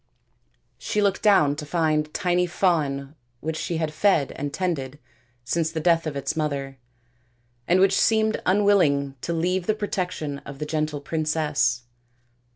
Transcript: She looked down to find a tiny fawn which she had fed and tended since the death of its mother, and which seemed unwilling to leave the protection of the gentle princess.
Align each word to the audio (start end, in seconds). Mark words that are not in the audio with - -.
She 0.79 0.99
looked 0.99 1.21
down 1.21 1.55
to 1.57 1.63
find 1.63 2.07
a 2.07 2.09
tiny 2.09 2.47
fawn 2.47 3.13
which 3.39 3.55
she 3.55 3.77
had 3.77 3.93
fed 3.93 4.31
and 4.31 4.51
tended 4.51 4.97
since 5.43 5.71
the 5.71 5.79
death 5.79 6.07
of 6.07 6.15
its 6.15 6.35
mother, 6.35 6.79
and 7.67 7.79
which 7.79 7.99
seemed 8.01 8.41
unwilling 8.47 9.13
to 9.21 9.31
leave 9.31 9.67
the 9.67 9.75
protection 9.75 10.39
of 10.39 10.57
the 10.57 10.65
gentle 10.65 11.01
princess. 11.01 11.83